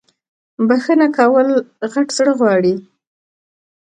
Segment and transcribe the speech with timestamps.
[0.67, 1.49] بخښنه کول
[1.91, 2.75] غت زړه غواړی